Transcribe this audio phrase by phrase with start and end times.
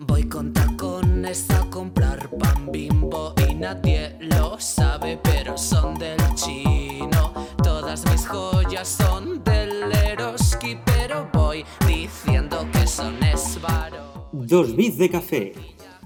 [0.00, 7.32] Voy con tacones a comprar pan bimbo y nadie lo sabe, pero son del chino.
[7.64, 14.28] Todas mis joyas son del Eroski, pero voy diciendo que son esvaro.
[14.30, 15.52] Dos bits de café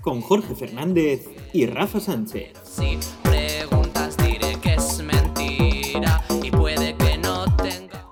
[0.00, 2.54] con Jorge Fernández y Rafa Sánchez.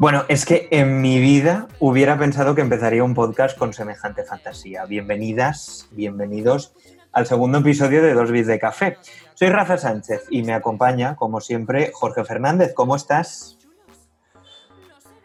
[0.01, 4.87] Bueno, es que en mi vida hubiera pensado que empezaría un podcast con semejante fantasía.
[4.87, 6.73] Bienvenidas, bienvenidos
[7.12, 8.97] al segundo episodio de Dos Bits de Café.
[9.34, 12.73] Soy Rafa Sánchez y me acompaña, como siempre, Jorge Fernández.
[12.73, 13.59] ¿Cómo estás?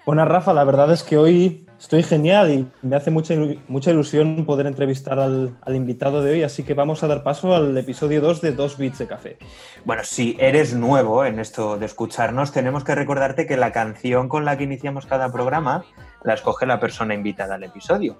[0.06, 0.54] Buenas, Rafa.
[0.54, 3.36] La verdad es que hoy estoy genial y me hace mucha,
[3.68, 7.56] mucha ilusión poder entrevistar al, al invitado de hoy, así que vamos a dar paso
[7.56, 9.38] al episodio 2 de Dos Bits de Café.
[9.84, 14.46] Bueno, si eres nuevo en esto de escucharnos, tenemos que recordarte que la canción con
[14.46, 15.86] la que iniciamos cada programa
[16.24, 18.18] la escoge la persona invitada al episodio.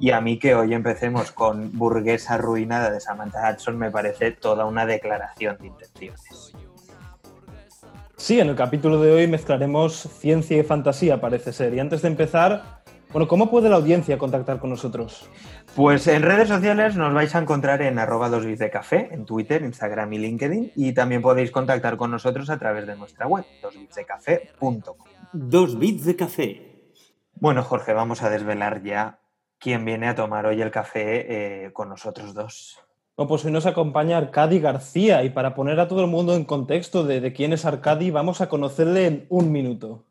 [0.00, 4.64] Y a mí que hoy empecemos con Burguesa Arruinada de Samantha Hudson me parece toda
[4.64, 6.52] una declaración de intenciones.
[8.16, 11.74] Sí, en el capítulo de hoy mezclaremos ciencia y fantasía, parece ser.
[11.74, 12.83] Y antes de empezar,
[13.14, 15.30] bueno, ¿cómo puede la audiencia contactar con nosotros?
[15.76, 20.12] Pues en redes sociales nos vais a encontrar en arroba de café, en Twitter, Instagram
[20.14, 24.96] y LinkedIn, y también podéis contactar con nosotros a través de nuestra web, dosbitsdecafé.com.
[25.32, 26.90] Dos bits de café.
[27.34, 29.20] Bueno, Jorge, vamos a desvelar ya
[29.60, 32.80] quién viene a tomar hoy el café eh, con nosotros dos.
[33.16, 36.44] Bueno, pues hoy nos acompaña Arcadi García y para poner a todo el mundo en
[36.44, 40.02] contexto de, de quién es Arcadi, vamos a conocerle en un minuto.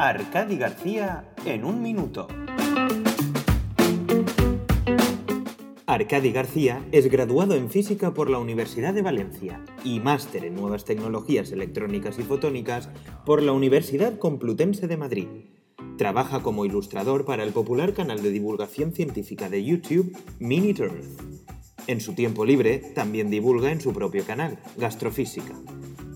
[0.00, 2.28] Arcadi García en un minuto.
[5.86, 10.84] Arcadi García es graduado en física por la Universidad de Valencia y máster en nuevas
[10.84, 12.90] tecnologías electrónicas y fotónicas
[13.26, 15.26] por la Universidad Complutense de Madrid.
[15.96, 21.20] Trabaja como ilustrador para el popular canal de divulgación científica de YouTube Minute Earth.
[21.88, 25.56] En su tiempo libre también divulga en su propio canal, Gastrofísica.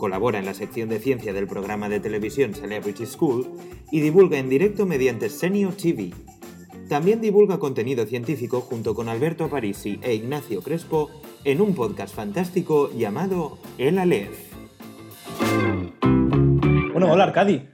[0.02, 3.46] Colabora en la sección de ciencia del programa de televisión Celebrity School
[3.92, 6.10] y divulga en directo mediante Senior TV.
[6.88, 11.08] También divulga contenido científico junto con Alberto Parisi e Ignacio Crespo
[11.44, 14.52] en un podcast fantástico llamado El Aleph.
[16.00, 17.68] Bueno, hola Arcadi.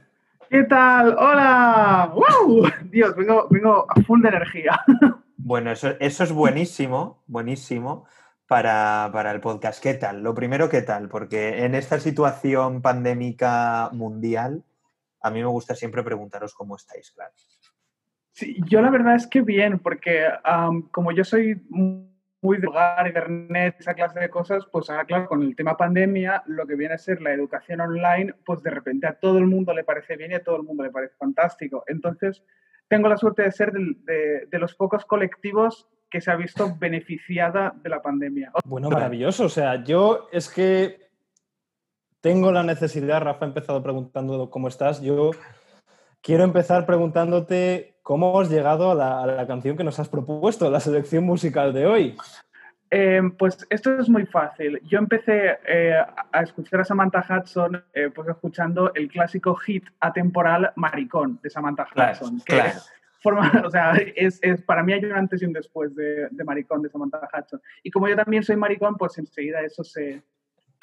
[0.51, 1.15] ¿Qué tal?
[1.17, 2.13] ¡Hola!
[2.13, 2.69] ¡Wow!
[2.91, 4.79] Dios, vengo, vengo a full de energía.
[5.35, 8.05] Bueno, eso, eso es buenísimo, buenísimo
[8.49, 9.81] para, para el podcast.
[9.81, 10.23] ¿Qué tal?
[10.23, 11.07] Lo primero, ¿qué tal?
[11.07, 14.63] Porque en esta situación pandémica mundial,
[15.21, 17.31] a mí me gusta siempre preguntaros cómo estáis, claro.
[18.31, 23.05] Sí, yo la verdad es que bien, porque am, como yo soy muy de hogar,
[23.05, 26.95] internet, esa clase de cosas, pues ahora, claro, con el tema pandemia, lo que viene
[26.95, 30.31] a ser la educación online, pues de repente a todo el mundo le parece bien
[30.31, 31.83] y a todo el mundo le parece fantástico.
[31.85, 32.43] Entonces,
[32.89, 37.89] tengo la suerte de ser de, los pocos colectivos que se ha visto beneficiada de
[37.89, 38.51] la pandemia.
[38.65, 39.45] Bueno, maravilloso.
[39.45, 41.09] O sea, yo es que
[42.19, 45.01] tengo la necesidad, Rafa ha empezado preguntando cómo estás.
[45.01, 45.31] Yo
[46.21, 51.23] quiero empezar preguntándote cómo has llegado a la canción que nos has propuesto, la selección
[51.23, 52.17] musical de hoy.
[52.91, 54.79] Eh, pues esto es muy fácil.
[54.83, 55.95] Yo empecé eh,
[56.31, 61.85] a escuchar a Samantha Hudson eh, pues escuchando el clásico hit atemporal Maricón de Samantha
[61.91, 62.39] Claro, Hudson.
[62.39, 62.79] que claro.
[63.21, 66.43] forma, o sea, es, es- para mí hay un antes y un después de, de
[66.43, 67.61] Maricón de Samantha Hudson.
[67.83, 70.23] Y como yo también soy maricón, pues enseguida eso se...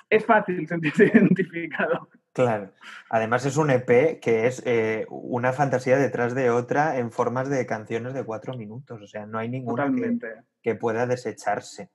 [0.09, 2.09] Es fácil sentirse identificado.
[2.37, 2.71] Claro.
[3.09, 7.65] Además es un EP que es eh, una fantasía detrás de otra en formas de
[7.65, 9.01] canciones de cuatro minutos.
[9.01, 10.19] O sea, no hay ninguna que,
[10.61, 11.89] que pueda desecharse.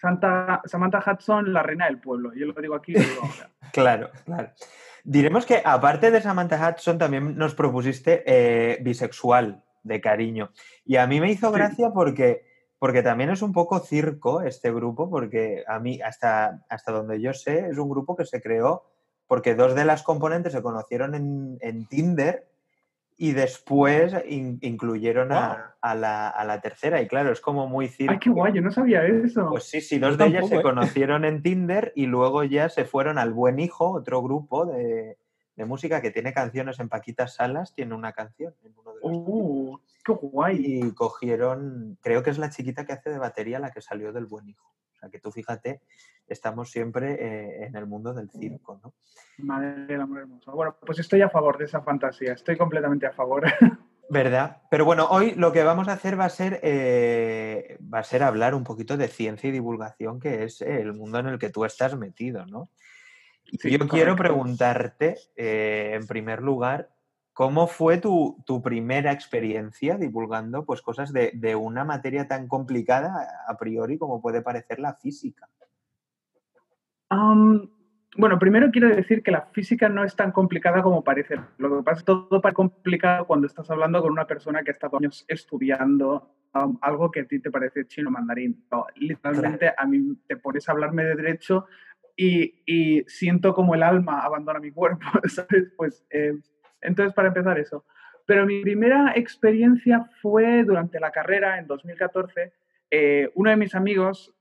[0.00, 2.32] Santa, Samantha Hudson, la reina del pueblo.
[2.34, 3.50] Yo lo digo aquí lo digo ahora.
[3.74, 4.52] Claro, claro.
[5.04, 10.50] Diremos que aparte de Samantha Hudson también nos propusiste eh, bisexual de cariño.
[10.86, 11.54] Y a mí me hizo Sí.
[11.56, 12.46] gracia porque,
[12.78, 17.34] porque también es un poco circo este grupo, porque a mí, hasta, hasta donde yo
[17.34, 18.84] sé, es un grupo que se creó
[19.28, 22.48] porque dos de las componentes se conocieron en, en Tinder
[23.16, 25.56] y después in- incluyeron a, Wow.
[25.82, 27.00] a la, a la tercera.
[27.02, 28.12] Y claro, es como muy circo.
[28.12, 28.52] ¡Ay, qué guay!
[28.54, 29.48] Yo no sabía eso.
[29.50, 30.62] Pues sí, sí, dos Yo de ellas se ¿eh?
[30.62, 35.18] conocieron en Tinder y luego ya se fueron al Buen Hijo, otro grupo de,
[35.56, 39.12] de música que tiene canciones en Paquitas Salas, tiene una canción en uno de los
[39.12, 39.78] ¡Uh!
[40.04, 40.56] ¡Qué guay!
[40.64, 44.26] y cogieron, creo que es la chiquita que hace de batería la que salió del
[44.26, 44.72] Buen Hijo.
[44.98, 45.80] O sea que tú fíjate,
[46.26, 48.94] estamos siempre eh, en el mundo del circo, ¿no?
[49.38, 50.50] Madre del amor hermoso.
[50.50, 53.44] Bueno, pues estoy a favor de esa fantasía, estoy completamente a favor.
[54.10, 54.62] ¿Verdad?
[54.70, 58.24] Pero bueno, hoy lo que vamos a hacer va a ser, eh, va a ser
[58.24, 61.64] hablar un poquito de ciencia y divulgación, que es el mundo en el que tú
[61.64, 62.70] estás metido, ¿no?
[63.44, 66.90] Y Sí, yo quiero preguntarte, eh, en primer lugar,
[67.38, 73.96] ¿Cómo fue tu, primera experiencia divulgando pues, cosas de, una materia tan complicada a priori
[73.96, 75.48] como puede parecer la física?
[78.16, 81.36] bueno, primero quiero decir que la física no es tan complicada como parece.
[81.58, 84.72] Lo que pasa es que todo para complicado cuando estás hablando con una persona que
[84.72, 86.34] ha estado años estudiando
[86.80, 88.64] algo que a ti te parece chino mandarín.
[88.96, 91.66] literalmente a mí te pones a hablarme de derecho
[92.16, 95.72] y, y, siento como el alma abandona mi cuerpo, ¿sabes?
[95.76, 96.36] Pues eh,
[96.80, 97.84] entonces, para empezar eso.
[98.26, 102.52] Pero mi primera experiencia fue durante la carrera, en 2014.
[102.90, 104.34] Eh, uno de mis amigos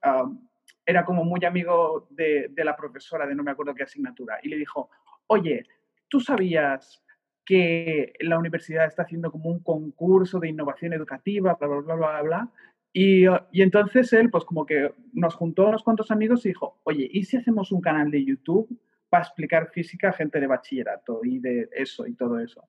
[0.85, 4.57] era como muy amigo de, la profesora de no me acuerdo qué asignatura y le
[4.57, 4.89] dijo,
[5.27, 5.65] oye,
[6.07, 7.03] ¿tú sabías
[7.45, 12.21] que la universidad está haciendo como un concurso de innovación educativa, bla, bla, bla, bla,
[12.21, 12.49] bla?
[12.93, 16.79] Y, y, entonces él, pues como que nos juntó a unos cuantos amigos y dijo,
[16.83, 18.67] oye, ¿y si hacemos un canal de YouTube
[19.09, 22.67] para explicar física a gente de bachillerato y de eso y todo eso.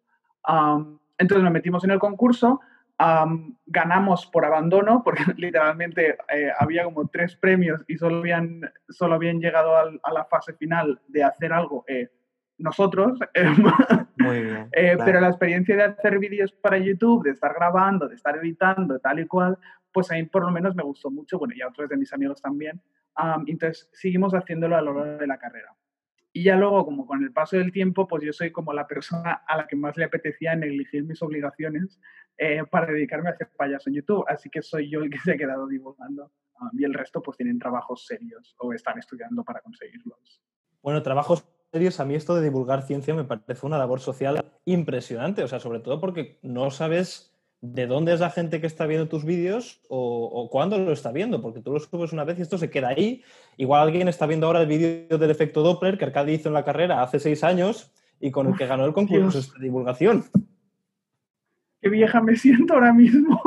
[1.19, 2.61] entonces nos metimos en el concurso,
[3.67, 9.41] ganamos por abandono, porque literalmente eh, había como tres premios y solo habían, solo habían
[9.41, 12.09] llegado a la fase final de hacer algo eh,
[12.59, 13.19] nosotros.
[14.19, 18.17] Muy bien, eh, Pero la experiencia de hacer vídeos para YouTube, de estar grabando, de
[18.17, 19.57] estar editando, tal y cual,
[19.93, 22.13] pues a mí por lo menos me gustó mucho, bueno, y a otros de mis
[22.13, 22.81] amigos también.
[23.47, 25.73] entonces seguimos haciéndolo a lo largo de la carrera.
[26.33, 29.43] Y ya luego, como con el paso del tiempo, pues yo soy como la persona
[29.47, 32.01] a la que más le apetecía negligir mis obligaciones
[32.37, 34.25] eh, para dedicarme a hacer payaso en YouTube.
[34.29, 36.31] Así que soy yo el que se ha quedado divulgando.
[36.61, 40.43] Ah, y el resto pues tienen trabajos serios o están estudiando para conseguirlos.
[40.83, 45.43] Bueno, trabajos serios, a mí esto de divulgar ciencia me parece una labor social impresionante.
[45.43, 49.09] O sea, sobre todo porque no sabes de dónde es la gente que está viendo
[49.09, 52.59] tus vídeos o, cuándo lo está viendo, porque tú lo subes una vez y esto
[52.59, 53.25] se queda ahí.
[53.57, 56.65] Igual alguien está viendo ahora el vídeo del efecto Doppler que Arcadi hizo en la
[56.65, 60.25] carrera hace seis años y con el que ganó el concurso de divulgación.
[61.81, 63.41] Qué vieja me siento ahora mismo.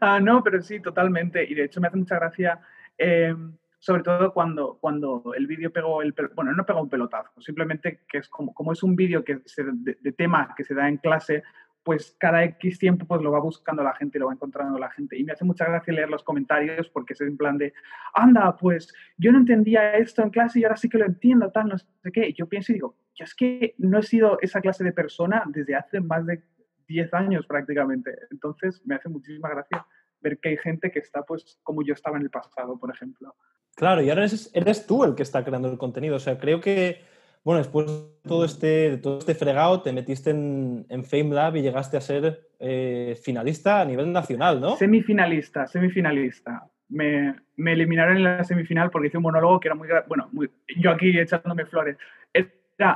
[0.00, 1.44] ah, no, pero sí, totalmente.
[1.44, 2.60] Y de hecho me hace mucha gracia,
[2.98, 3.34] eh,
[3.78, 6.14] sobre todo cuando, cuando el vídeo pegó el...
[6.34, 9.40] Bueno, no pegó un pelotazo, simplemente que es como, como es un vídeo que
[9.82, 11.42] de tema que se da en clase,
[11.88, 15.16] pues cada X tiempo pues lo va buscando la gente, lo va encontrando la gente.
[15.16, 17.72] Y me hace mucha gracia leer los comentarios porque es en plan de,
[18.12, 21.68] anda, pues yo no entendía esto en clase y ahora sí que lo entiendo, tal,
[21.68, 22.34] no sé qué.
[22.34, 25.76] Yo pienso y digo, yo es que no he sido esa clase de persona desde
[25.76, 26.42] hace más de
[26.88, 28.18] 10 años prácticamente.
[28.30, 29.86] Entonces me hace muchísima gracia
[30.20, 33.34] ver que hay gente que está pues como yo estaba en el pasado, por ejemplo.
[33.74, 36.16] Claro, y ahora eres, eres tú el que está creando el contenido.
[36.16, 37.00] O sea, creo que
[37.48, 41.96] bueno, después de todo este, todo este fregado, te metiste en, en FameLab y llegaste
[41.96, 44.76] a ser eh, finalista a nivel nacional, ¿no?
[44.76, 46.68] Semifinalista, semifinalista.
[46.90, 49.88] Me, me, eliminaron en la semifinal porque hice un monólogo que era muy...
[50.08, 50.30] Bueno,
[50.76, 51.96] yo aquí echándome flores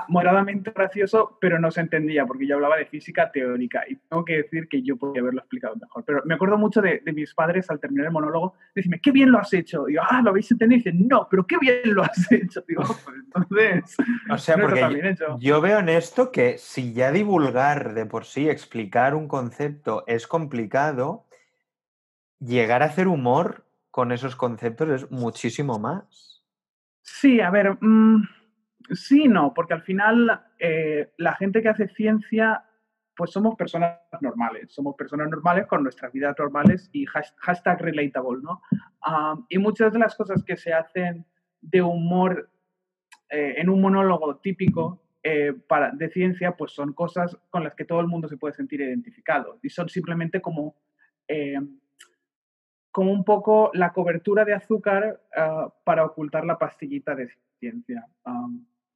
[0.08, 4.36] moderadamente gracioso, pero no se entendía porque yo hablaba de física teórica y tengo que
[4.38, 6.04] decir que yo podía haberlo explicado mejor.
[6.04, 9.38] Pero me acuerdo mucho de, mis padres al terminar el monólogo, decirme, qué bien lo
[9.38, 9.84] has hecho.
[9.86, 10.76] Digo, ah, lo habéis entendido.
[10.76, 12.62] Y dicen, no, pero qué bien lo has hecho.
[12.66, 13.96] Digo, pues entonces.
[14.30, 19.16] O sea, porque yo, veo en esto que si ya divulgar de por sí, explicar
[19.16, 21.26] un concepto es complicado,
[22.38, 26.44] llegar a hacer humor con esos conceptos es muchísimo más.
[27.02, 27.76] Sí, a ver.
[27.80, 28.22] Mmm
[28.90, 32.64] Sí, no, porque al final eh, la gente que hace ciencia,
[33.16, 38.62] pues somos personas normales, somos personas normales con nuestras vidas normales y hashtag relatable, ¿no?
[39.48, 41.26] y muchas de las cosas que se hacen
[41.60, 42.50] de humor
[43.28, 47.84] eh, en un monólogo típico eh, para, de ciencia, pues son cosas con las que
[47.84, 50.76] todo el mundo se puede sentir identificado y son simplemente como
[52.92, 58.06] como un poco la cobertura de azúcar ah, para ocultar la pastillita de ciencia.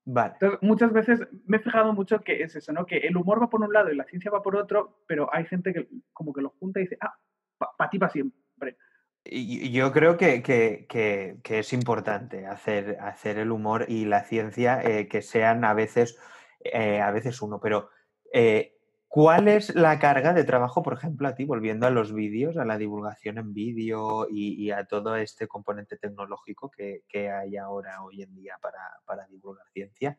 [0.08, 0.34] Vale.
[0.60, 2.86] muchas veces me he fijado mucho que es eso, ¿no?
[2.86, 5.44] Que el humor va por un lado y la ciencia va por otro, pero hay
[5.46, 7.14] gente que como que lo junta y dice, ah,
[7.58, 8.76] para ti para siempre.
[9.25, 15.08] Yo creo que, que, que, es importante hacer, hacer el humor y la ciencia eh,
[15.08, 16.16] que sean a veces,
[16.60, 17.90] eh, a veces uno, pero
[18.32, 18.75] eh,
[19.16, 22.66] ¿Cuál es la carga de trabajo, por ejemplo, a ti, volviendo a los vídeos, a
[22.66, 28.35] la divulgación en vídeo y, a todo este componente tecnológico que, hay ahora, hoy en
[28.35, 30.18] día, para, para, divulgar ciencia?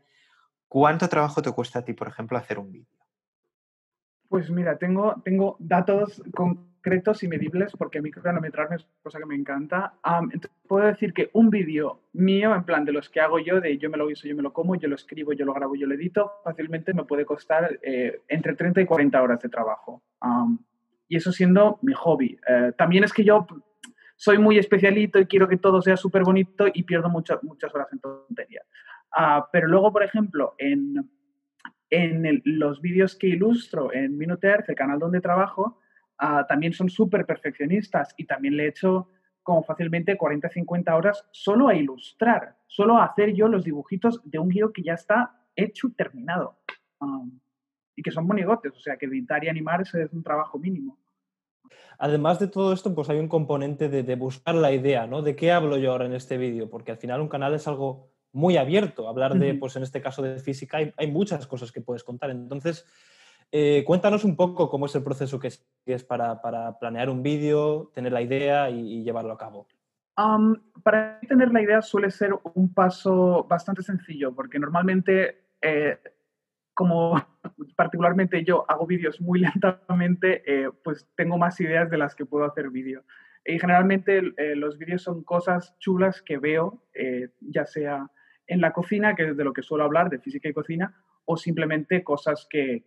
[0.67, 2.97] ¿Cuánto trabajo te cuesta a ti, por ejemplo, hacer un vídeo?
[4.29, 6.23] Pues mira, tengo, tengo datos
[6.77, 9.93] concretos y medibles porque a mí es cosa que me encanta.
[10.21, 13.77] entonces puedo decir que un vídeo mío, en plan de los que hago yo, de
[13.77, 15.87] yo me lo hizo, yo me lo como, yo lo escribo, yo lo grabo, yo
[15.87, 20.03] lo edito, fácilmente me puede costar eh, entre 30 y 40 horas de trabajo.
[21.07, 22.37] y eso siendo mi hobby.
[22.47, 23.47] Eh, también es que yo
[24.15, 27.87] soy muy especialito y quiero que todo sea súper bonito y pierdo muchas muchas horas
[27.91, 28.61] en tontería.
[29.11, 31.09] Ah, pero luego, por ejemplo, en
[31.89, 35.79] en los vídeos que ilustro en Minute Earth, el canal donde trabajo,
[36.17, 39.09] ah, también son súper perfeccionistas y también le he hecho
[39.43, 44.39] como fácilmente 40, 50 horas solo a ilustrar, solo a hacer yo los dibujitos de
[44.39, 46.59] un guion que ya está hecho y terminado.
[47.95, 50.97] y que son monigotes, o sea que editar y animar es un trabajo mínimo.
[51.99, 55.21] Además de todo esto, pues hay un componente de, buscar la idea, ¿no?
[55.21, 56.69] ¿De qué hablo yo ahora en este vídeo?
[56.69, 59.07] Porque al final un canal es algo muy abierto.
[59.07, 62.29] Hablar de, pues en este caso de física, hay, muchas cosas que puedes contar.
[62.29, 62.85] Entonces,
[63.51, 65.47] eh, cuéntanos un poco cómo es el proceso que
[65.85, 66.41] es para,
[66.79, 69.67] planear un vídeo, tener la idea y, llevarlo a cabo.
[70.83, 75.97] para tener la idea suele ser un paso bastante sencillo, porque normalmente eh,
[76.73, 77.15] como
[77.75, 82.45] particularmente yo hago vídeos muy lentamente, eh, pues tengo más ideas de las que puedo
[82.45, 83.03] hacer vídeo.
[83.45, 86.83] Y generalmente eh, los vídeos son cosas chulas que veo,
[87.39, 88.11] ya sea
[88.45, 91.37] en la cocina, que es de lo que suelo hablar, de física y cocina, o
[91.37, 92.83] simplemente cosas que,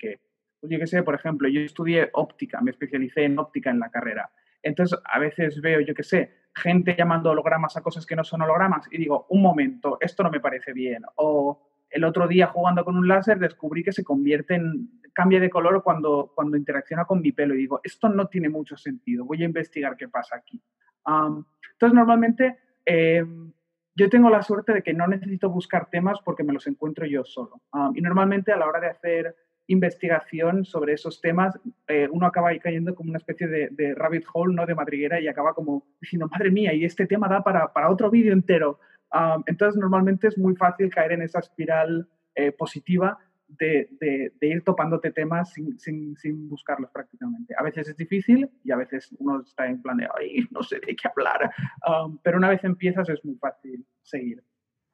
[0.62, 4.31] yo qué sé, por ejemplo, yo estudié óptica, me especialicé en óptica en la carrera.
[4.62, 8.43] Entonces, a veces veo, yo qué sé, gente llamando hologramas a cosas que no son
[8.43, 11.02] hologramas y digo, un momento, esto no me parece bien.
[11.17, 15.50] O el otro día jugando con un láser descubrí que se convierte en, cambia de
[15.50, 19.43] color cuando, cuando interacciona con mi pelo y digo, esto no tiene mucho sentido, voy
[19.43, 20.61] a investigar qué pasa aquí.
[21.07, 23.25] entonces, normalmente eh,
[23.95, 27.25] yo tengo la suerte de que no necesito buscar temas porque me los encuentro yo
[27.25, 27.61] solo.
[27.95, 29.37] y normalmente a la hora de hacer
[29.73, 31.59] investigación sobre esos temas,
[31.89, 34.67] eh, uno acaba ahí cayendo como una especie de, rabbit hole, ¿no?
[34.67, 38.11] De madriguera y acaba como diciendo, madre mía, y este tema da para, para otro
[38.11, 38.79] vídeo entero
[39.47, 43.89] entonces, normalmente es muy fácil caer en esa espiral eh, positiva de,
[44.41, 47.55] ir topándote temas sin, buscarlos prácticamente.
[47.59, 50.79] A veces es difícil y a veces uno está en plan de, ay, no sé
[50.79, 51.50] de qué hablar,
[52.23, 54.43] pero una vez empiezas es muy fácil seguir.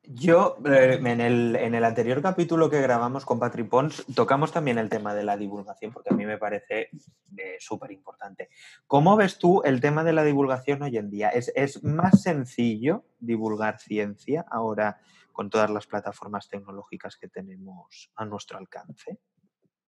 [0.08, 5.14] Yo, eh, en, el, anterior capítulo que grabamos con Patrick Pons, tocamos también el tema
[5.14, 6.90] de la divulgación, porque a mí me parece
[7.36, 8.48] eh, súper importante.
[8.86, 11.30] ¿Cómo ves tú el tema de la divulgación hoy en día?
[11.30, 15.00] ¿Es, más sencillo divulgar ciencia ahora
[15.32, 19.18] con todas las plataformas tecnológicas que tenemos a nuestro alcance?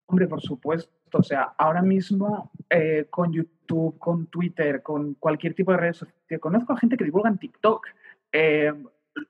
[0.05, 1.17] Hombre, por supuesto.
[1.17, 6.39] O sea, ahora mismo eh, con YouTube, con Twitter, con cualquier tipo de redes sociales,
[6.39, 7.87] conozco a gente que divulga en TikTok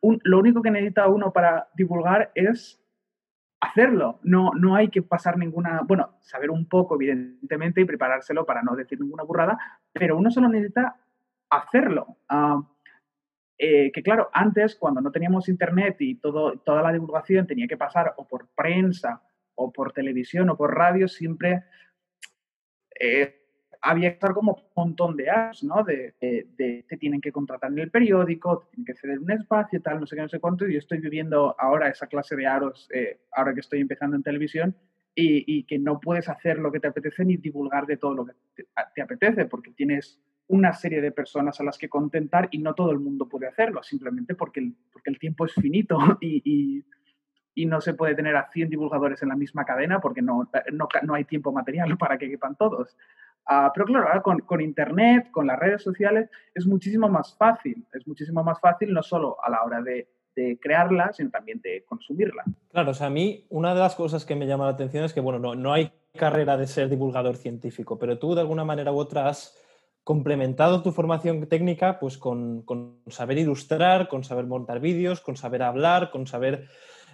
[0.01, 2.81] lo único que necesita uno para divulgar es
[3.59, 4.19] hacerlo.
[4.23, 8.75] No, no hay que pasar ninguna, bueno, saber un poco, evidentemente, y preparárselo para no
[8.75, 9.57] decir ninguna burrada,
[9.91, 10.97] pero uno solo necesita
[11.49, 12.17] hacerlo.
[12.29, 12.61] Ah,
[13.57, 17.77] eh, que claro, antes, cuando no teníamos internet y todo, toda la divulgación tenía que
[17.77, 19.21] pasar o por prensa,
[19.55, 21.63] o por televisión, o por radio, siempre
[22.99, 23.42] eh,
[23.83, 25.83] había que estar como un montón de años, ¿no?
[25.83, 29.81] De, de, te tienen que contratar en el periódico, te tienen que ceder un espacio,
[29.81, 30.65] tal, no sé qué, no sé cuánto.
[30.65, 34.23] Y yo estoy viviendo ahora esa clase de aros, eh, ahora que estoy empezando en
[34.23, 34.75] televisión,
[35.15, 38.25] y, y, que no puedes hacer lo que te apetece ni divulgar de todo lo
[38.25, 38.33] que
[38.95, 42.91] te, apetece, porque tienes una serie de personas a las que contentar y no todo
[42.91, 46.83] el mundo puede hacerlo, simplemente porque el, porque el tiempo es finito y, y,
[47.53, 50.87] y, no se puede tener a 100 divulgadores en la misma cadena porque no, no,
[51.03, 52.97] no hay tiempo material para que quepan todos.
[53.45, 57.85] Ah, pero claro, ahora con, Internet, con las redes sociales, es muchísimo más fácil.
[57.93, 60.07] Es muchísimo más fácil no solo a la hora de,
[60.59, 62.43] crearla, sino también de consumirla.
[62.71, 65.13] Claro, o sea, a mí una de las cosas que me llama la atención es
[65.13, 68.91] que, bueno, no, no hay carrera de ser divulgador científico, pero tú de alguna manera
[68.91, 69.55] u otra has
[70.03, 72.65] complementado tu formación técnica pues con,
[73.07, 76.67] saber ilustrar, con saber montar vídeos, con saber hablar, con saber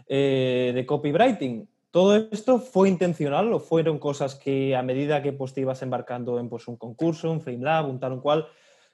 [0.08, 1.68] eh, de copywriting.
[1.92, 6.40] ¿Todo esto fue intencional o fueron cosas que a medida que pues, te ibas embarcando
[6.40, 8.48] en pues, un concurso, un FrameLab, un tal un cual,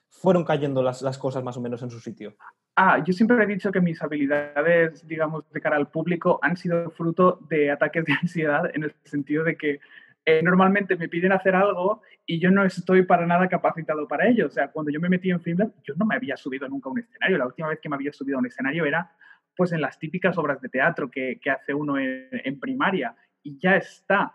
[0.08, 2.36] fueron cayendo las, las, cosas más o menos en su sitio?
[2.74, 6.90] Ah, yo siempre he dicho que mis habilidades, digamos, de cara al público han sido
[6.90, 9.80] fruto de ataques de ansiedad en el sentido de que
[10.24, 14.46] eh, normalmente me piden hacer algo y yo no estoy para nada capacitado para ello.
[14.46, 16.92] O sea, cuando yo me metí en FrameLab, yo no me había subido nunca a
[16.92, 17.38] un escenario.
[17.38, 19.12] La última vez que me había subido a un escenario era
[19.56, 24.32] pues en las típicas obras de teatro que, hace uno en, primaria y ya está.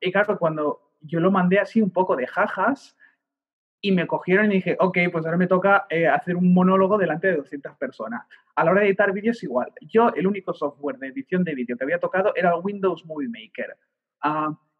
[0.00, 2.96] y claro, cuando yo lo mandé así un poco de jajas
[3.80, 7.28] y me cogieron y dije, ok, pues ahora me toca eh, hacer un monólogo delante
[7.28, 8.26] de 200 personas.
[8.54, 9.72] A la hora de editar vídeos igual.
[9.82, 13.76] Yo el único software de edición de vídeo que había tocado era Windows Movie Maker.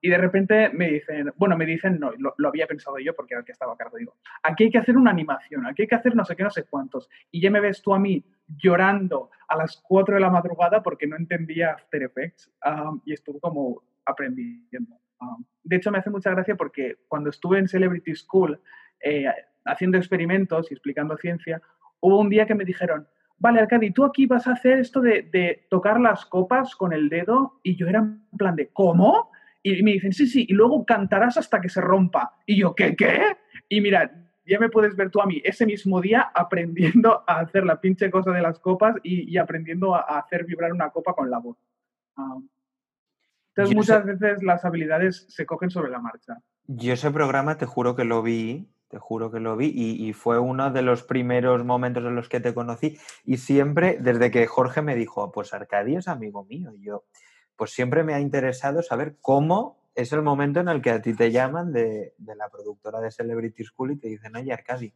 [0.07, 3.41] Y de repente me dicen, bueno, me dicen, no, lo, había pensado yo porque era
[3.41, 3.97] el que estaba a cargo.
[3.97, 6.51] Digo, aquí hay que hacer una animación, aquí hay que hacer no sé qué, no
[6.51, 7.11] sé cuántos.
[7.33, 11.09] Y ya me ves tú a mí llorando a las 4 de la madrugada porque
[11.09, 14.95] no entendía After Effects um, y estuve como aprendiendo.
[15.21, 18.61] Um, de hecho, me hace mucha gracia porque cuando estuve en Celebrity School
[19.01, 19.27] eh,
[19.65, 21.61] haciendo experimentos y explicando ciencia,
[21.99, 23.09] hubo un día que me dijeron,
[23.39, 27.09] vale, Arcadi, tú aquí vas a hacer esto de, de, tocar las copas con el
[27.09, 29.33] dedo y yo era en plan de, ¿cómo?
[29.69, 32.39] Y me dicen, sí, sí, y luego cantarás hasta que se rompa.
[32.47, 33.37] Y yo, ¿qué, qué?
[33.69, 34.13] Y mira,
[34.47, 38.09] ya me puedes ver tú a mí ese mismo día aprendiendo a hacer la pinche
[38.09, 41.57] cosa de las copas y, aprendiendo a, hacer vibrar una copa con la voz.
[42.17, 42.39] Ah.
[43.49, 46.39] entonces, muchas veces las habilidades se cogen sobre la marcha.
[46.69, 50.39] Yo ese programa te juro que lo vi te juro que lo vi y, fue
[50.39, 54.81] uno de los primeros momentos en los que te conocí y siempre, desde que Jorge
[54.81, 57.05] me dijo, pues Arcadia es amigo mío, y yo,
[57.57, 61.15] pues siempre me ha interesado saber cómo es el momento en el que a ti
[61.15, 64.93] te llaman de, la productora de Celebrity School y te dicen, oye Arcadi,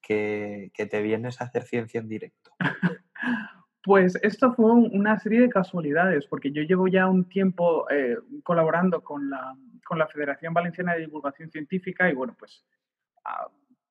[0.00, 2.50] que, que te vienes a hacer ciencia en directo.
[3.82, 9.02] Pues esto fue una serie de casualidades, porque yo llevo ya un tiempo eh, colaborando
[9.02, 12.66] con la, con la Federación Valenciana de Divulgación Científica y bueno, pues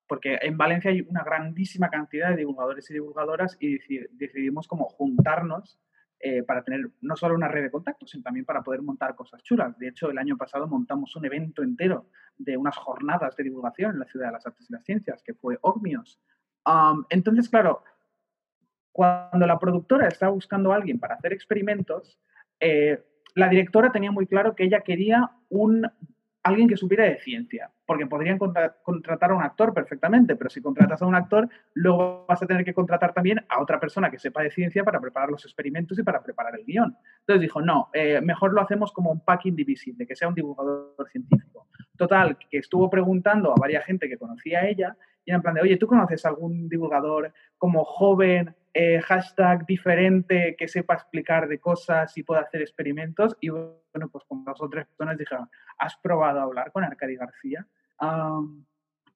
[0.08, 3.78] porque en Valencia hay una grandísima cantidad de divulgadores y divulgadoras y
[4.12, 5.80] decidimos como juntarnos
[6.20, 9.42] eh, para tener no solo una red de contactos, sino también para poder montar cosas
[9.42, 9.78] chulas.
[9.80, 12.08] De hecho, el año pasado montamos un evento entero
[12.38, 15.34] de unas jornadas de divulgación en la Ciudad de las Artes y las Ciencias, que
[15.34, 16.20] fue Ogmios.
[17.10, 17.84] entonces, claro,
[18.92, 22.20] cuando la productora estaba buscando a alguien para hacer experimentos,
[22.60, 23.02] eh,
[23.36, 25.90] la directora tenía muy claro que ella quería un
[26.44, 31.02] alguien que supiera de ciencia, porque podrían contratar a un actor perfectamente, pero si contratas
[31.02, 34.44] a un actor, luego vas a tener que contratar también a otra persona que sepa
[34.44, 36.96] de ciencia para preparar los experimentos y para preparar el guion.
[37.22, 41.10] Entonces dijo, no, eh, mejor lo hacemos como un pack indivisible, que sea un divulgador
[41.12, 41.66] científico.
[41.98, 45.62] Total, que estuvo preguntando a varias gente que conocía a ella y en plan de,
[45.62, 52.16] oye, ¿tú conoces algún divulgador como joven, eh, hashtag diferente, que sepa explicar de cosas
[52.20, 53.36] y pueda hacer experimentos?
[53.42, 57.16] Y bueno, pues con dos o tres personas dijeron, ¿has probado a hablar con Arcadi
[57.16, 57.66] García?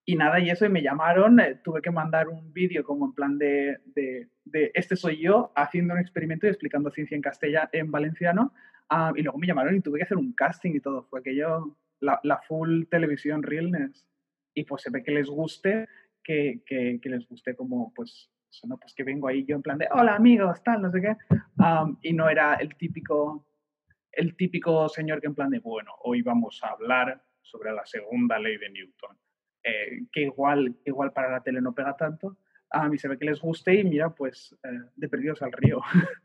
[0.05, 3.13] Y nada, y eso, y me llamaron, eh, tuve que mandar un vídeo como en
[3.13, 7.91] plan de, de, este soy yo, haciendo un experimento y explicando ciencia en castellano, en
[7.91, 8.53] valenciano,
[9.15, 12.19] y luego me llamaron y tuve que hacer un casting y todo, fue aquello, la,
[12.23, 14.07] la full televisión realness,
[14.53, 15.87] y pues se ve que les guste,
[16.23, 18.29] que, que, que les guste como, pues,
[18.65, 18.77] ¿no?
[18.77, 21.15] pues que vengo ahí yo en plan de, hola amigos, tal, no sé qué,
[22.01, 23.45] y no era el típico
[24.15, 28.39] el típico señor que en plan de, bueno, hoy vamos a hablar sobre la segunda
[28.39, 29.17] ley de Newton,
[29.63, 32.37] eh, que igual, igual para la tele no pega tanto,
[32.71, 35.81] a mí se ve que les guste y mira, pues eh, de perdidos al río.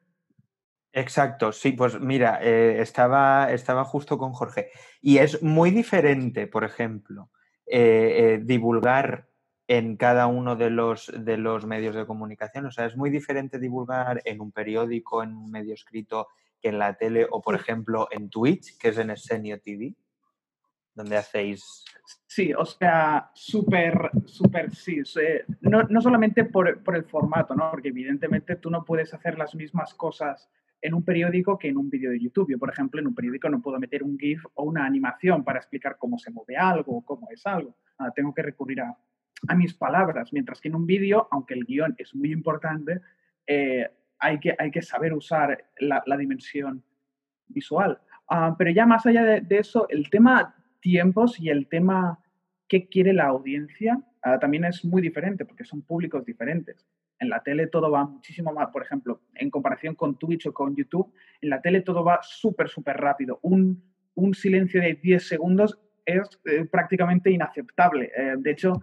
[0.93, 4.71] Exacto, sí, pues mira, eh, estaba, estaba justo con Jorge.
[5.03, 7.31] Y es muy diferente, por ejemplo,
[7.67, 9.29] divulgar
[9.69, 12.65] en cada uno de los, de los medios de comunicación.
[12.65, 16.29] O sea, es muy diferente divulgar en un periódico, en un medio escrito,
[16.61, 19.95] que en la tele o, por ejemplo, en Twitch, que es en Escenio TV,
[20.99, 21.85] donde hacéis...
[22.27, 25.01] Sí, o sea, súper, súper, sí.
[25.61, 27.71] No, no, solamente por, por, el formato, ¿no?
[27.71, 30.49] Porque evidentemente tú no puedes hacer las mismas cosas
[30.81, 32.51] en un periódico que en un vídeo de YouTube.
[32.51, 35.59] Yo, por ejemplo, en un periódico no puedo meter un GIF o una animación para
[35.59, 37.77] explicar cómo se mueve algo o cómo es algo.
[38.15, 38.97] tengo que recurrir a,
[39.49, 43.01] a, mis palabras, mientras que en un vídeo, aunque el guion es muy importante,
[43.47, 46.83] eh, hay que, hay que saber usar la, dimensión
[47.47, 47.99] visual.
[48.29, 52.19] Ah, pero ya más allá de, eso, el tema tiempos y el tema
[52.69, 56.87] qué quiere la audiencia ah, también es muy diferente porque son públicos diferentes.
[57.19, 60.77] En la tele todo va muchísimo más, por ejemplo, en comparación con Twitch o con
[60.77, 63.41] YouTube, en la tele todo va súper, súper rápido.
[63.43, 63.83] Un,
[64.15, 68.11] un silencio de 10 segundos es eh, prácticamente inaceptable.
[68.17, 68.81] Eh, de hecho,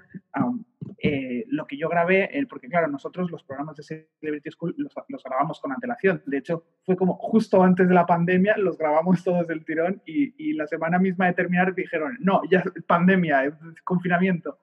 [0.98, 5.60] eh, lo que yo grabé, porque claro, nosotros los programas de Celebrity School los, grabamos
[5.60, 6.24] con antelación.
[6.26, 10.54] De hecho, fue como justo antes de la pandemia, los grabamos todos del tirón y,
[10.54, 14.60] la semana misma de terminar dijeron, no, ya pandemia, confinamiento.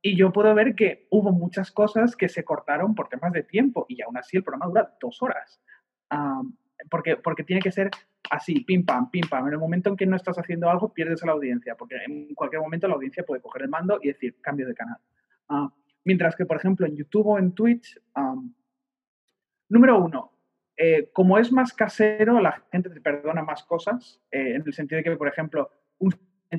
[0.00, 3.86] y yo puedo ver que hubo muchas cosas que se cortaron por temas de tiempo
[3.88, 5.60] y aún así el programa dura dos horas.
[6.90, 7.90] Porque, porque tiene que ser
[8.30, 9.46] así, pim pam, pim pam.
[9.46, 12.34] En el momento en que no estás haciendo algo, pierdes a la audiencia, porque en
[12.34, 14.98] cualquier momento la audiencia puede coger el mando y decir cambio de canal.
[15.48, 15.72] Ah,
[16.04, 18.00] mientras que, por ejemplo, en YouTube o en Twitch,
[19.68, 20.32] número uno,
[20.76, 24.98] eh, como es más casero, la gente te perdona más cosas, eh, en el sentido
[24.98, 26.12] de que, por ejemplo, un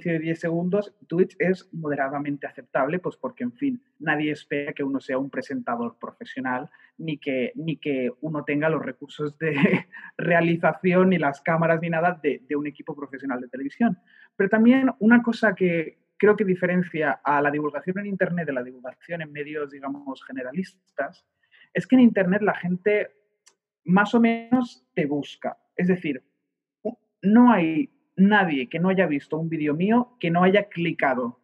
[0.03, 4.99] de 10 segundos, Twitch es moderadamente aceptable, pues porque, en fin, nadie espera que uno
[4.99, 9.55] sea un presentador profesional, ni que, ni que uno tenga los recursos de
[10.17, 13.97] realización, ni las cámaras, ni nada de, de un equipo profesional de televisión.
[14.36, 18.63] Pero también una cosa que creo que diferencia a la divulgación en Internet de la
[18.63, 21.25] divulgación en medios, digamos, generalistas,
[21.73, 23.12] es que en Internet la gente
[23.86, 25.58] más o menos te busca.
[25.75, 26.23] Es decir,
[27.21, 31.41] no hay nadie que no haya visto un vídeo mío que no haya clicado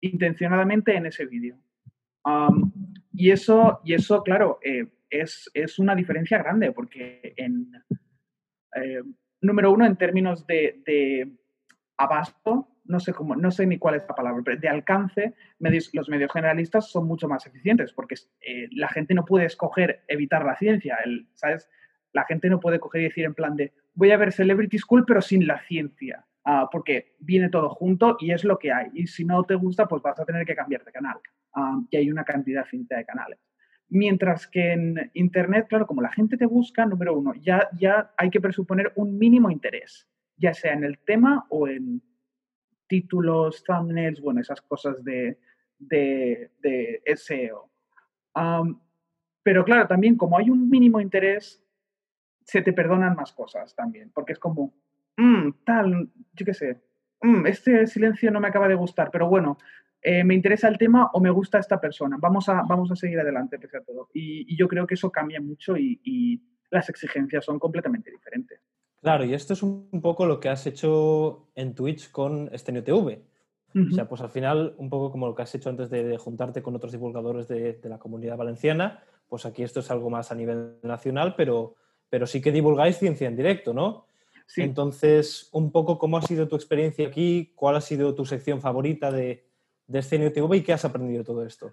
[0.00, 1.56] intencionadamente en ese vídeo.
[3.12, 7.72] y, eso, y eso, claro, eh, es, es, una diferencia grande porque en,
[8.74, 9.02] eh,
[9.40, 11.32] número uno, en términos de,
[11.96, 16.08] abasto, no sé, cómo, no sé ni cuál es la palabra, de alcance, medios, los
[16.08, 20.56] medios generalistas son mucho más eficientes porque eh, la gente no puede escoger evitar la
[20.56, 20.98] ciencia,
[21.34, 21.68] ¿sabes?
[22.12, 25.04] La gente no puede coger y decir en plan de voy a ver Celebrity School
[25.04, 28.90] pero sin la ciencia, uh, porque viene todo junto y es lo que hay.
[28.94, 31.18] Y si no te gusta, pues vas a tener que cambiar de canal.
[31.54, 33.40] Um, y hay una cantidad finita de canales.
[33.88, 38.30] Mientras que en Internet, claro, como la gente te busca, número uno, ya, ya hay
[38.30, 40.06] que presuponer un mínimo interés,
[40.36, 42.02] ya sea en el tema o en
[42.88, 45.38] títulos, thumbnails, bueno, esas cosas de,
[45.78, 47.70] de, de SEO.
[48.34, 48.78] Um,
[49.42, 51.64] pero claro, también como hay un mínimo interés,
[52.46, 54.72] se te perdonan más cosas también, porque es como,
[55.16, 56.80] mmm, tal, yo qué sé,
[57.20, 59.58] mmm, este silencio no me acaba de gustar, pero bueno,
[60.08, 62.16] eh, me interesa el tema o me gusta esta persona.
[62.20, 64.08] Vamos a, vamos a seguir adelante, pese a todo.
[64.14, 68.60] Y, yo creo que eso cambia mucho y, las exigencias son completamente diferentes.
[69.00, 73.22] Claro, y esto es un, poco lo que has hecho en Twitch con Estenio TV.
[73.74, 76.62] O sea, pues al final, un poco como lo que has hecho antes de, juntarte
[76.62, 80.78] con otros divulgadores de, la comunidad valenciana, pues aquí esto es algo más a nivel
[80.82, 81.76] nacional, pero,
[82.08, 84.06] pero sí que divulgáis ciencia en directo, ¿no?
[84.46, 84.62] Sí.
[84.62, 89.10] Entonces, un poco cómo ha sido tu experiencia aquí, cuál ha sido tu sección favorita
[89.10, 89.46] de,
[89.86, 91.72] de SCNTV y qué has aprendido de todo esto?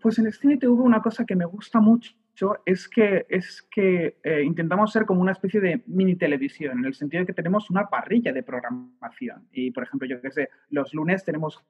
[0.00, 2.14] pues en SCNTV una cosa que me gusta mucho
[2.64, 6.94] es que, es que eh, intentamos ser como una especie de mini televisión, en el
[6.94, 9.46] sentido de que tenemos una parrilla de programación.
[9.52, 11.62] Y, por ejemplo, yo que sé, los lunes tenemos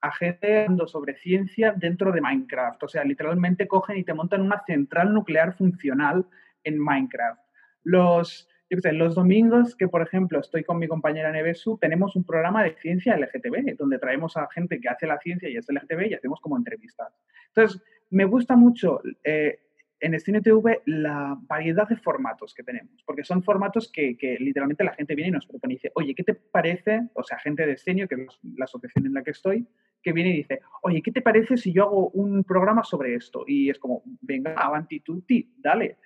[0.00, 2.82] a gente hablando sobre ciencia dentro de Minecraft.
[2.84, 6.26] O sea, literalmente cogen y te montan una central nuclear funcional
[6.66, 7.40] en Minecraft.
[7.84, 12.74] Los, los domingos que, por ejemplo, estoy con mi compañera Nevesu, tenemos un programa de
[12.74, 16.40] ciencia LGTB, donde traemos a gente que hace la ciencia y es LGTB y hacemos
[16.40, 17.14] como entrevistas.
[17.48, 19.60] Entonces, me gusta mucho eh,
[20.00, 24.84] en Cine TV la variedad de formatos que tenemos, porque son formatos que, que, literalmente
[24.84, 27.08] la gente viene y nos propone y dice, oye, ¿qué te parece?
[27.14, 29.66] O sea, gente de Escenio, que es la asociación en la que estoy,
[30.02, 33.44] que viene y dice, oye, ¿qué te parece si yo hago un programa sobre esto?
[33.46, 35.96] Y es como, venga, avanti tutti, dale.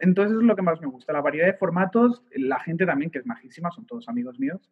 [0.00, 3.18] Entonces es lo que más me gusta, la variedad de formatos, la gente también que
[3.18, 4.70] es majísima, son todos amigos míos,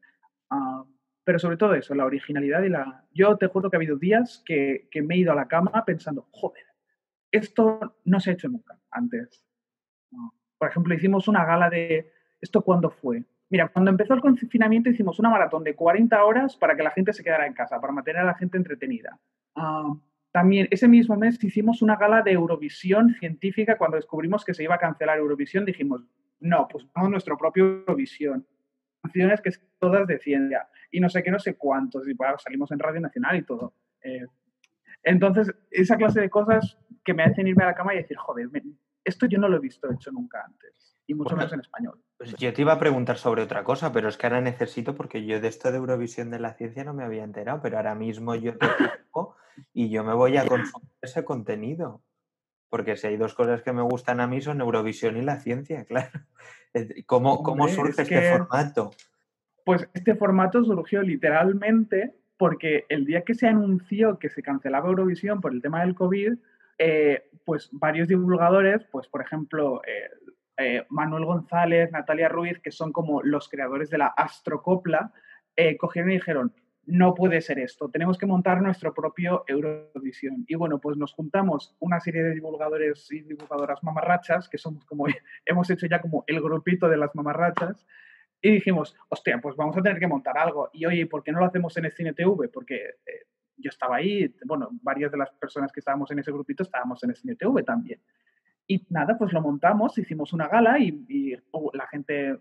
[0.50, 0.84] ah,
[1.24, 3.04] pero sobre todo eso, la originalidad y la...
[3.12, 5.84] Yo te juro que ha habido días que, que, me he ido a la cama
[5.84, 6.64] pensando, joder,
[7.32, 9.44] esto no se ha hecho nunca antes.
[10.56, 12.12] Por ejemplo, hicimos una gala de...
[12.40, 13.24] ¿Esto cuándo fue?
[13.48, 17.12] Mira, cuando empezó el confinamiento hicimos una maratón de 40 horas para que la gente
[17.12, 19.18] se quedara en casa, para mantener a la gente entretenida.
[19.56, 19.94] Ah,
[20.36, 23.78] también ese mismo mes hicimos una gala de Eurovisión científica.
[23.78, 26.04] Cuando descubrimos que se iba a cancelar Eurovisión, dijimos,
[26.40, 28.46] no, pues vamos a nuestro propio Eurovisión.
[29.02, 32.06] Canciones que son todas de ciencia y no sé qué, no sé cuántos.
[32.06, 33.72] Y bueno, salimos en Radio Nacional y todo.
[34.02, 34.26] Eh,
[35.04, 38.50] entonces, esa clase de cosas que me hacen irme a la cama y decir, joder,
[39.04, 40.98] esto yo no lo he visto hecho nunca antes.
[41.06, 41.98] Y mucho menos en español.
[42.18, 45.24] Pues yo te iba a preguntar sobre otra cosa, pero es que ahora necesito, porque
[45.24, 48.34] yo de esto de Eurovisión de la ciencia no me había enterado, pero ahora mismo
[48.34, 48.66] yo te
[49.72, 52.02] y yo me voy a consumir ese contenido.
[52.68, 55.84] Porque si hay dos cosas que me gustan a mí son Eurovisión y la ciencia,
[55.88, 56.20] claro.
[57.06, 58.90] ¿Cómo, cómo surge este formato?
[59.64, 65.40] Pues este formato surgió literalmente porque el día que se anunció que se cancelaba Eurovisión
[65.40, 66.34] por el tema del COVID,
[66.78, 70.10] eh, pues varios divulgadores, pues por ejemplo eh,
[70.58, 75.12] eh, Manuel González, Natalia Ruiz, que son como los creadores de la Astrocopla,
[75.78, 76.52] cogieron y dijeron,
[76.86, 80.44] no puede ser esto, tenemos que montar nuestro propio Eurovisión.
[80.46, 85.06] Y bueno, pues nos juntamos una serie de divulgadores y divulgadoras mamarrachas, que somos como,
[85.44, 87.86] hemos hecho ya como el grupito de las mamarrachas,
[88.40, 90.70] y dijimos, hostia, pues vamos a tener que montar algo.
[90.72, 92.48] Y oye, ¿por qué no lo hacemos en el Cine TV?
[92.48, 96.62] Porque eh, yo estaba ahí, bueno, varias de las personas que estábamos en ese grupito
[96.62, 98.00] estábamos en el Cine TV también.
[98.66, 102.38] Y nada, pues lo montamos, hicimos una gala y, uh, la gente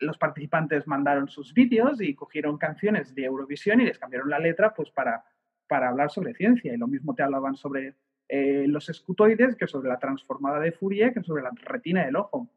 [0.00, 4.74] los participantes mandaron sus vídeos y cogieron canciones de Eurovisión y les cambiaron la letra
[4.74, 5.24] pues para,
[5.66, 6.72] para hablar sobre ciencia.
[6.72, 7.96] Y lo mismo te hablaban sobre
[8.28, 12.48] eh, los escutoides que sobre la transformada de Fourier que sobre la retina del ojo.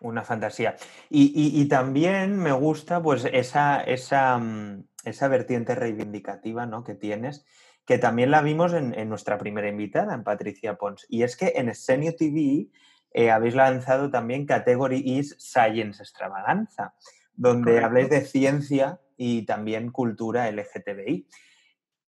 [0.00, 0.76] Una fantasía.
[1.08, 6.84] Y, también me gusta pues esa, esa, mm, esa vertiente reivindicativa ¿no?
[6.84, 7.46] que tienes,
[7.86, 11.06] que también la vimos en, nuestra primera invitada, en Patricia Pons.
[11.08, 12.68] Y es que en Escenio TV
[13.12, 16.94] eh, habéis lanzado también Category is Science Extravaganza,
[17.34, 21.26] donde habléis de ciencia y también cultura LGTBI.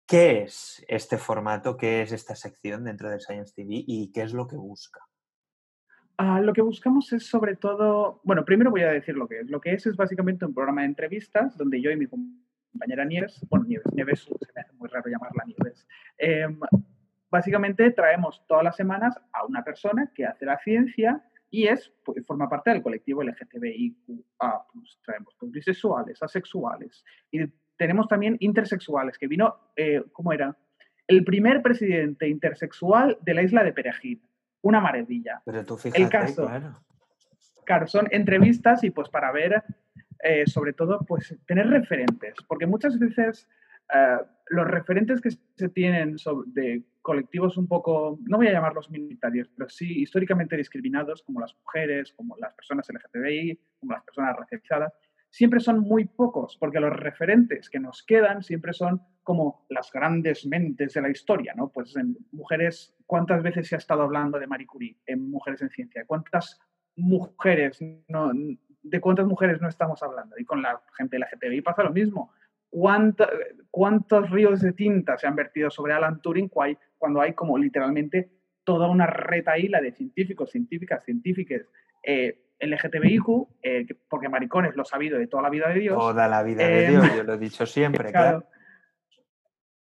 [0.06, 1.76] ¿Qué es este formato?
[1.76, 5.00] ¿Qué es esta sección dentro de Science TV y qué es lo que busca?
[6.18, 9.50] Ah, lo que buscamos es sobre todo, bueno, primero voy a decir lo que es.
[9.50, 13.44] Lo que es es básicamente un programa de entrevistas donde yo y mi compañera Nieves,
[13.48, 15.86] bueno, Nieves, Nieves, se me hace muy raro llamarla Nieves.
[16.18, 16.60] Em,
[17.32, 22.24] básicamente traemos todas las semanas a una persona que hace la ciencia y es, pues,
[22.26, 24.66] forma parte del colectivo LGTBIQA+.
[25.04, 27.40] Traemos pues, bisexuales, asexuales y
[27.78, 30.56] tenemos también intersexuales, que vino, eh, ¿cómo era?
[31.06, 34.22] El primer presidente intersexual de la isla de Perejil.
[34.60, 35.42] Una maravilla.
[35.44, 36.74] Pero tú fíjate, El caso, claro.
[37.64, 39.64] claro, son entrevistas y pues para ver,
[40.22, 43.48] eh, sobre todo, pues tener referentes, porque muchas veces
[43.94, 44.18] eh,
[44.48, 49.48] los referentes que se tienen sobre, de colectivos un poco, no voy a llamarlos militares,
[49.56, 54.92] pero sí históricamente discriminados, como las mujeres, como las personas LGTBI, como las personas racializadas,
[55.32, 60.46] siempre son muy pocos, porque los referentes que nos quedan siempre son como las grandes
[60.46, 61.70] mentes de la historia, ¿no?
[61.70, 65.70] Pues en mujeres, ¿cuántas veces se ha estado hablando de Marie Curie en Mujeres en
[65.70, 66.04] Ciencia?
[66.06, 66.60] ¿Cuántas
[66.96, 68.30] mujeres, no,
[68.82, 70.36] de cuántas mujeres no estamos hablando?
[70.38, 72.32] Y con la gente LGTBI pasa lo mismo.
[72.72, 73.28] ¿Cuánta,
[73.70, 78.30] ¿Cuántos ríos de tinta se han vertido sobre Alan Turing cuando hay como literalmente
[78.64, 81.68] toda una retaíla de científicos, científicas, científicas,
[82.02, 83.26] eh, LGTBIQ,
[83.62, 85.98] eh, porque maricones lo ha sabido de toda la vida de Dios.
[85.98, 88.46] Toda la vida de Eh, Dios, yo lo he dicho siempre, claro.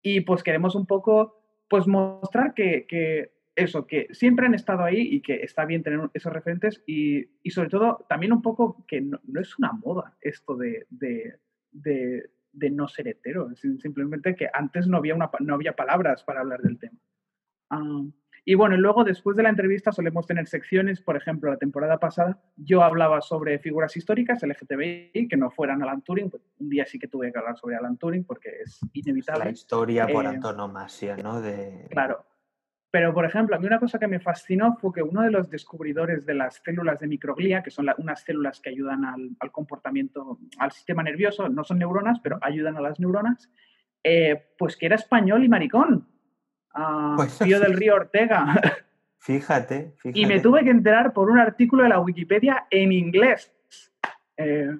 [0.02, 1.36] Y pues queremos un poco
[1.68, 6.00] pues mostrar que, que eso, que siempre han estado ahí y que está bien tener
[6.12, 10.16] esos referentes y, y sobre todo también un poco que no, no es una moda
[10.20, 11.38] esto de, de,
[11.70, 16.40] de, de, no ser hetero, simplemente que antes no había, una, no había palabras para
[16.40, 16.98] hablar del tema.
[17.70, 18.12] Um,
[18.44, 22.40] y bueno, luego después de la entrevista solemos tener secciones, por ejemplo, la temporada pasada
[22.56, 26.98] yo hablaba sobre figuras históricas LGTBI que no fueran Alan Turing, pues un día sí
[26.98, 29.44] que tuve que hablar sobre Alan Turing porque es inevitable.
[29.44, 31.40] La historia por Eh, antonomasia, ¿no?
[31.40, 31.86] De...
[31.90, 32.24] Claro.
[32.92, 35.48] Pero, por ejemplo, a mí una cosa que me fascinó fue que uno de los
[35.48, 39.52] descubridores de las células de microglía, que son la- unas células que ayudan al, al
[39.52, 43.48] comportamiento, al sistema nervioso, no son neuronas, pero ayudan a las neuronas,
[44.02, 46.08] eh, pues que era español y maricón.
[47.16, 47.62] Pues Pío sí.
[47.64, 48.60] del Río Ortega.
[49.18, 50.18] Fíjate, fíjate.
[50.18, 53.52] y me tuve que enterar por un artículo de la Wikipedia en inglés.
[54.36, 54.70] Eh,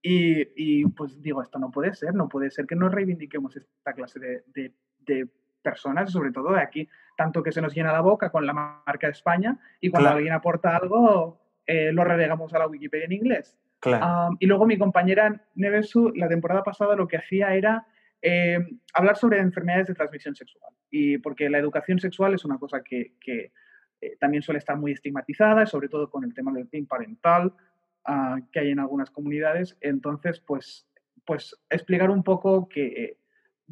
[0.00, 3.92] y, y, pues digo, esto no puede ser, no puede ser que no reivindiquemos esta
[3.92, 5.28] clase de, de- de
[5.62, 9.06] personas, sobre todo de aquí, tanto que se nos llena la boca con la marca
[9.06, 10.16] de España y cuando Claro.
[10.16, 13.56] alguien aporta algo, eh, lo relegamos a la Wikipedia en inglés.
[13.80, 14.30] Claro.
[14.30, 17.86] Um, y luego mi compañera Nevesu, la temporada pasada, lo que hacía era
[18.24, 18.60] eh,
[18.94, 20.72] hablar sobre enfermedades de transmisión sexual.
[20.90, 23.52] Y porque la educación sexual es una cosa que, que,
[24.00, 27.52] eh, también suele estar muy estigmatizada, sobre todo con el tema del PIN parental
[28.04, 29.76] ah, que hay en algunas comunidades.
[29.80, 30.86] Entonces, pues,
[31.24, 33.16] pues explicar un poco que, eh,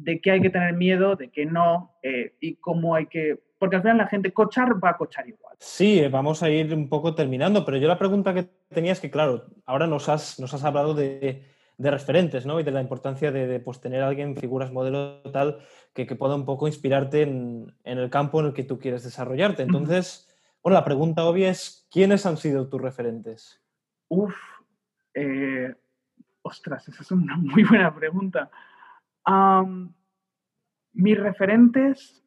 [0.03, 3.41] de qué hay que tener miedo, de qué no, eh, y cómo hay que...
[3.59, 5.55] Porque al final la gente cochar va a cochar igual.
[5.59, 8.99] Sí, eh, vamos a ir un poco terminando, pero yo la pregunta que tenía es
[8.99, 11.45] que, claro, ahora nos has, nos has hablado de,
[11.77, 12.59] de referentes, ¿no?
[12.59, 15.59] Y de la importancia de, de, pues, tener a alguien, figuras modelo tal,
[15.93, 19.03] que, que pueda un poco inspirarte en, en, el campo en el que tú quieres
[19.03, 19.61] desarrollarte.
[19.61, 20.27] Entonces,
[20.63, 23.61] bueno, la pregunta obvia es, ¿quiénes han sido tus referentes?
[24.07, 24.35] Uf,
[25.13, 25.75] eh,
[26.41, 28.49] ostras, esa es una muy buena pregunta.
[29.25, 29.93] Um,
[30.93, 32.23] mis referentes,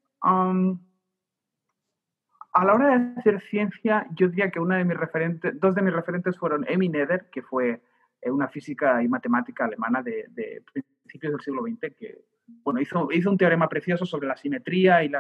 [2.55, 5.83] a la hora de hacer ciencia, yo diría que una de mis referentes, dos de
[5.83, 7.83] mis referentes fueron Emmy Nether, que fue
[8.23, 13.39] eh, una física y matemática alemana de, principios del siglo XX, que bueno, hizo, un
[13.39, 15.13] teorema precioso sobre la simetría y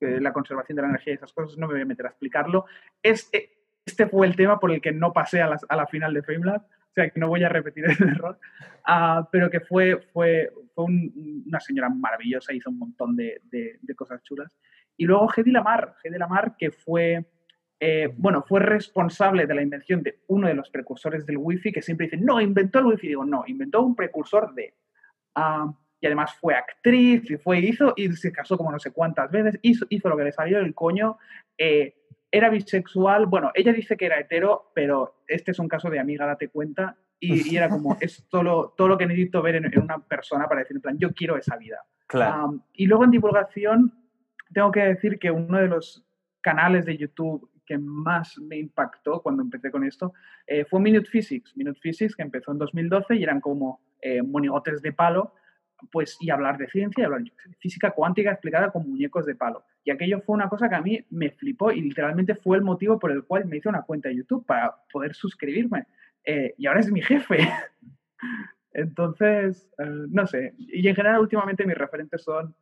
[0.00, 2.10] eh, la conservación de la energía y esas cosas, no me voy a meter a
[2.10, 2.66] explicarlo.
[3.02, 3.30] Es,
[3.84, 6.62] este fue el tema por el que no pasé a, la final de FameLab,
[6.96, 8.38] sea que no voy a repetir ese error,
[8.88, 13.78] uh, pero que fue, fue, fue un, una señora maravillosa, hizo un montón de, de,
[13.80, 14.50] de cosas chulas.
[14.96, 17.26] Y luego Hedy Lamar, Hedy Lamar que fue,
[17.78, 21.82] eh, bueno, fue responsable de la invención de uno de los precursores del Wi-Fi, que
[21.82, 23.08] siempre dicen, no, inventó el Wi-Fi.
[23.08, 24.74] Digo, no, inventó un precursor de...
[25.36, 29.30] Uh, y además fue actriz, y fue, hizo, y se casó como no sé cuántas
[29.30, 31.16] veces, hizo, hizo lo que le salió del coño,
[31.56, 31.94] eh,
[32.36, 36.26] era bisexual, bueno, ella dice que era hetero, pero este es un caso de amiga,
[36.26, 39.66] date cuenta, y, y era como, es todo lo, todo lo que necesito ver en,
[39.66, 41.78] en, una persona para decir, en plan, yo quiero esa vida.
[42.06, 42.46] Claro.
[42.46, 43.92] Um, y luego en divulgación,
[44.52, 46.04] tengo que decir que uno de los
[46.40, 50.14] canales de YouTube que más me impactó cuando empecé con esto
[50.46, 51.56] eh, fue Minute Physics.
[51.56, 55.34] Minute Physics, que empezó en 2012 y eran como eh, monigotes de palo,
[55.90, 59.64] pues, y hablar de ciencia y hablar de física cuántica explicada con muñecos de palo.
[59.86, 62.98] Y aquello fue una cosa que a mí me flipó y literalmente fue el motivo
[62.98, 65.86] por el cual me hice una cuenta de YouTube para poder suscribirme.
[66.24, 67.38] Eh, y ahora es mi jefe.
[68.72, 70.54] Entonces, eh, no sé.
[70.58, 72.56] Y en general, últimamente mis referentes son,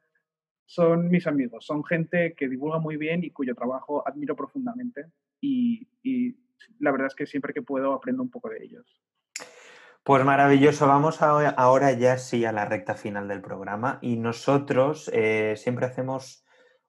[0.66, 1.64] son mis amigos.
[1.64, 5.06] Son gente que divulga muy bien y cuyo trabajo admiro profundamente.
[5.40, 5.88] Y,
[6.78, 9.00] la verdad es que siempre que puedo aprendo un poco de ellos.
[10.02, 15.54] Pues maravilloso, vamos ahora ya sí a la recta final del programa y nosotros eh,
[15.56, 16.44] siempre hacemos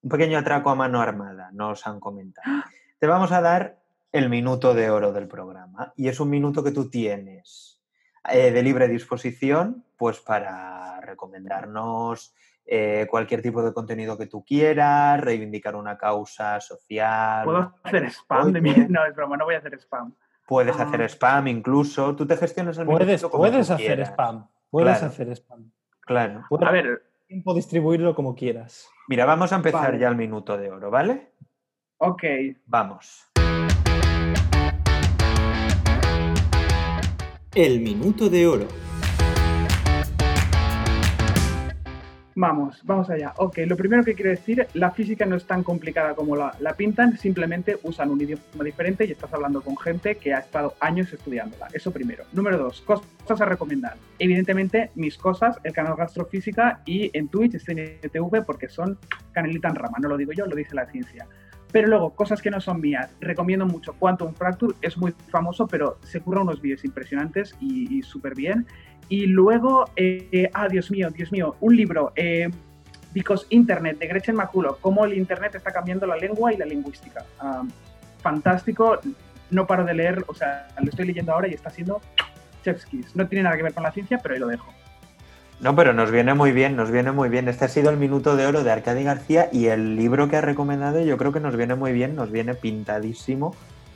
[0.05, 2.63] un pequeño atraco a mano armada, nos han comentado.
[2.99, 3.79] Te vamos a dar
[4.11, 7.81] el minuto de oro del programa y es un minuto que tú tienes
[8.29, 12.35] eh, de libre disposición pues para recomendarnos
[12.67, 17.43] eh, cualquier tipo de contenido que tú quieras, reivindicar una causa social.
[17.43, 18.73] ¿Puedo hacer spam de mi...
[18.89, 20.13] No, es broma, no voy a hacer spam.
[20.45, 21.05] Puedes hacer ah.
[21.05, 22.15] spam incluso.
[22.15, 24.47] Tú te gestionas el Puedes, puedes hacer spam.
[24.69, 25.71] Puedes hacer spam.
[26.01, 26.43] Claro.
[26.61, 27.14] a ver.
[27.27, 28.87] Tiempo distribuirlo como quieras.
[29.07, 31.31] Mira, vamos a empezar ya el minuto de oro, ¿vale?
[31.97, 32.23] Ok.
[32.67, 33.25] Vamos.
[37.55, 38.67] El minuto de oro.
[42.37, 43.33] Vamos, vamos allá.
[43.37, 47.17] Ok, lo primero que quiero decir, la física no es tan complicada como la, pintan,
[47.17, 51.69] simplemente usan un idioma diferente y estás hablando con gente que ha estado años estudiándola.
[51.71, 52.25] Eso primero.
[52.33, 53.95] Número dos, cosas a recomendar.
[54.19, 58.99] Evidentemente, mis cosas, el canal Gastrofísica y en Twitch, TV porque son
[59.31, 59.97] canelita en rama.
[60.01, 61.25] No lo digo yo, lo dice la ciencia.
[61.71, 63.15] Pero luego, cosas que no son mías.
[63.21, 68.01] Recomiendo mucho Quantum Fracture, es muy famoso, pero se curra unos vídeos impresionantes y, y
[68.01, 68.65] súper bien.
[69.09, 72.49] Y luego, eh, ah, Dios mío, Dios mío, un libro, eh,
[73.13, 77.23] Because Internet, de Gretchen Maculo, cómo el Internet está cambiando la lengua y la lingüística.
[78.21, 78.99] Fantástico,
[79.51, 82.01] no paro de leer, o sea, lo estoy leyendo ahora y está siendo
[82.63, 83.15] chefskis.
[83.15, 84.73] No tiene nada que ver con la ciencia, pero ahí lo dejo.
[85.61, 87.47] No, pero nos viene muy bien, nos viene muy bien.
[87.47, 90.41] Este ha sido el minuto de oro de Arcadi García y el libro que ha
[90.41, 93.55] recomendado yo creo que nos viene muy bien, nos viene pintadísimo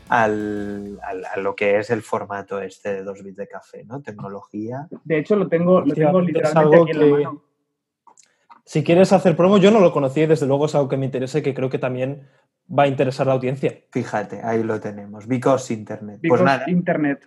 [0.10, 4.02] al, a lo que es el formato este de dos bits de café, ¿no?
[4.02, 4.88] Tecnología.
[5.04, 7.44] De hecho, lo tengo, lo tengo literalmente aquí en la mano.
[8.66, 11.40] Si quieres hacer promo, yo no lo conocí, desde luego es algo que me interesa
[11.40, 12.28] y que creo que también
[12.78, 13.80] va a interesar a la audiencia.
[13.92, 15.28] Fíjate, ahí lo tenemos.
[15.28, 16.20] Because Internet.
[16.28, 16.70] pues nada.
[16.70, 17.26] Internet.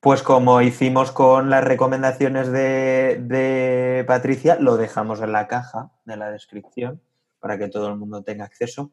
[0.00, 6.16] Pues como hicimos con las recomendaciones de, de, Patricia, lo dejamos en la caja de
[6.16, 7.00] la descripción
[7.40, 8.90] para que todo el mundo tenga acceso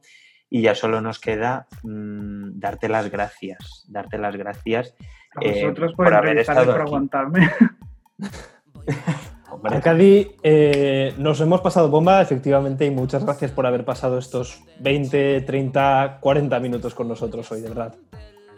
[0.50, 4.96] y ya solo nos queda mm, darte las gracias, darte las gracias
[5.36, 7.50] a eh, vosotros por, haber estado por aguantarme.
[9.64, 15.42] Arcadi, eh, nos hemos pasado bomba, efectivamente, y muchas gracias por haber pasado estos 20,
[15.42, 17.96] 30, 40 minutos con nosotros hoy, de verdad.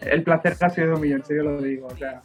[0.01, 1.87] El placer ha sido mío, en serio lo digo.
[1.87, 2.21] O sea,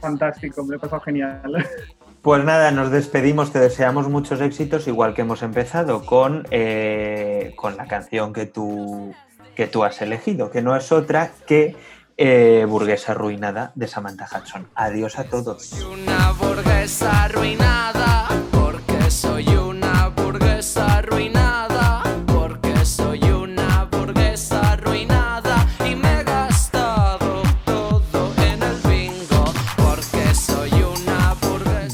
[0.00, 1.42] fantástico, me he pasado genial.
[2.22, 7.76] Pues nada, nos despedimos, te deseamos muchos éxitos, igual que hemos empezado con, eh, con
[7.76, 9.12] la canción que tú,
[9.56, 11.74] que tú has elegido, que no es otra que
[12.16, 14.68] eh, Burguesa Arruinada de Samantha Hudson.
[14.76, 15.72] Adiós a todos.
[15.82, 18.01] Una burguesa arruinada,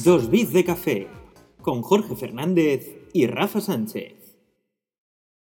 [0.08, 1.06] Dos bits de café
[1.60, 4.27] con Jorge Fernández y Rafa Sánchez.